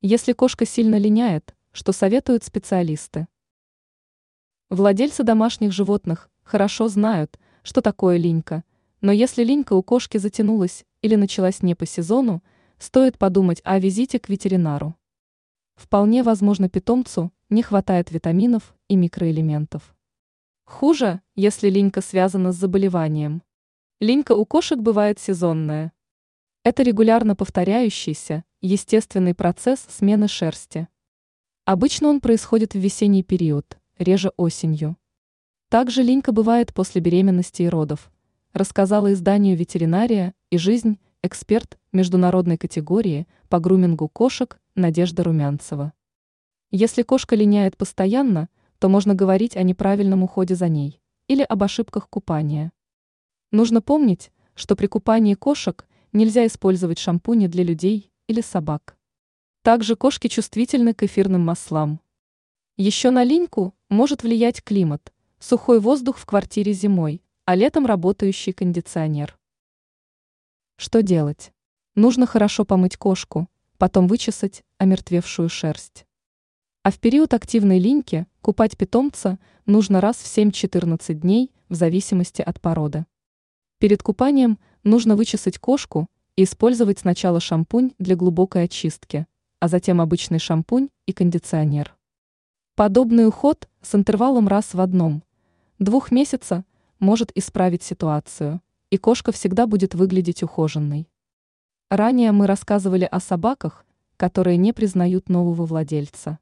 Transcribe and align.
Если 0.00 0.32
кошка 0.32 0.64
сильно 0.64 0.96
линяет, 0.96 1.56
что 1.72 1.90
советуют 1.90 2.44
специалисты? 2.44 3.26
Владельцы 4.70 5.24
домашних 5.24 5.72
животных 5.72 6.30
хорошо 6.44 6.86
знают, 6.86 7.36
что 7.64 7.80
такое 7.80 8.16
линька, 8.16 8.62
но 9.00 9.10
если 9.10 9.42
линька 9.42 9.72
у 9.72 9.82
кошки 9.82 10.18
затянулась 10.18 10.84
или 11.02 11.16
началась 11.16 11.62
не 11.62 11.74
по 11.74 11.84
сезону, 11.84 12.44
стоит 12.78 13.18
подумать 13.18 13.60
о 13.64 13.80
визите 13.80 14.20
к 14.20 14.28
ветеринару. 14.28 14.94
Вполне 15.74 16.22
возможно 16.22 16.68
питомцу 16.68 17.32
не 17.48 17.64
хватает 17.64 18.12
витаминов 18.12 18.76
и 18.86 18.94
микроэлементов. 18.94 19.96
Хуже, 20.64 21.22
если 21.34 21.70
линька 21.70 22.02
связана 22.02 22.52
с 22.52 22.56
заболеванием. 22.56 23.42
Линька 23.98 24.36
у 24.36 24.46
кошек 24.46 24.78
бывает 24.78 25.18
сезонная. 25.18 25.90
Это 26.62 26.84
регулярно 26.84 27.34
повторяющийся, 27.34 28.44
естественный 28.60 29.34
процесс 29.34 29.86
смены 29.88 30.26
шерсти. 30.26 30.88
Обычно 31.64 32.08
он 32.08 32.20
происходит 32.20 32.74
в 32.74 32.78
весенний 32.78 33.22
период, 33.22 33.78
реже 33.98 34.32
осенью. 34.36 34.96
Также 35.68 36.02
линька 36.02 36.32
бывает 36.32 36.74
после 36.74 37.00
беременности 37.00 37.62
и 37.62 37.68
родов, 37.68 38.10
рассказала 38.52 39.12
изданию 39.12 39.56
«Ветеринария 39.56 40.34
и 40.50 40.58
жизнь» 40.58 40.98
эксперт 41.22 41.78
международной 41.92 42.56
категории 42.56 43.28
по 43.48 43.60
грумингу 43.60 44.08
кошек 44.08 44.60
Надежда 44.74 45.22
Румянцева. 45.22 45.92
Если 46.72 47.02
кошка 47.02 47.36
линяет 47.36 47.76
постоянно, 47.76 48.48
то 48.80 48.88
можно 48.88 49.14
говорить 49.14 49.56
о 49.56 49.62
неправильном 49.62 50.24
уходе 50.24 50.56
за 50.56 50.68
ней 50.68 51.00
или 51.28 51.42
об 51.42 51.62
ошибках 51.62 52.08
купания. 52.08 52.72
Нужно 53.52 53.82
помнить, 53.82 54.32
что 54.54 54.74
при 54.74 54.86
купании 54.86 55.34
кошек 55.34 55.86
нельзя 56.12 56.44
использовать 56.46 56.98
шампуни 56.98 57.46
для 57.46 57.62
людей 57.62 58.10
или 58.28 58.42
собак. 58.42 58.96
Также 59.62 59.96
кошки 59.96 60.28
чувствительны 60.28 60.94
к 60.94 61.02
эфирным 61.02 61.44
маслам. 61.44 62.00
Еще 62.76 63.10
на 63.10 63.24
линьку 63.24 63.74
может 63.88 64.22
влиять 64.22 64.62
климат, 64.62 65.12
сухой 65.40 65.80
воздух 65.80 66.18
в 66.18 66.26
квартире 66.26 66.72
зимой, 66.74 67.22
а 67.46 67.56
летом 67.56 67.86
работающий 67.86 68.52
кондиционер. 68.52 69.38
Что 70.76 71.02
делать? 71.02 71.52
Нужно 71.94 72.26
хорошо 72.26 72.64
помыть 72.64 72.96
кошку, 72.96 73.48
потом 73.78 74.06
вычесать 74.06 74.62
омертвевшую 74.76 75.48
шерсть. 75.48 76.06
А 76.82 76.90
в 76.90 77.00
период 77.00 77.34
активной 77.34 77.78
линьки 77.78 78.26
купать 78.42 78.76
питомца 78.76 79.38
нужно 79.66 80.00
раз 80.00 80.16
в 80.18 80.26
7-14 80.26 81.14
дней 81.14 81.50
в 81.68 81.74
зависимости 81.74 82.42
от 82.42 82.60
породы. 82.60 83.06
Перед 83.78 84.02
купанием 84.02 84.58
нужно 84.84 85.16
вычесать 85.16 85.58
кошку 85.58 86.08
использовать 86.44 87.00
сначала 87.00 87.40
шампунь 87.40 87.92
для 87.98 88.14
глубокой 88.14 88.64
очистки, 88.64 89.26
а 89.60 89.66
затем 89.66 90.00
обычный 90.00 90.38
шампунь 90.38 90.88
и 91.06 91.12
кондиционер. 91.12 91.96
Подобный 92.76 93.26
уход 93.26 93.68
с 93.82 93.96
интервалом 93.96 94.46
раз 94.46 94.72
в 94.72 94.80
одном, 94.80 95.24
двух 95.80 96.12
месяца 96.12 96.64
может 97.00 97.36
исправить 97.36 97.82
ситуацию, 97.82 98.60
и 98.90 98.98
кошка 98.98 99.32
всегда 99.32 99.66
будет 99.66 99.94
выглядеть 99.94 100.44
ухоженной. 100.44 101.08
Ранее 101.90 102.30
мы 102.30 102.46
рассказывали 102.46 103.08
о 103.10 103.18
собаках, 103.18 103.84
которые 104.16 104.58
не 104.58 104.72
признают 104.72 105.28
нового 105.28 105.66
владельца. 105.66 106.38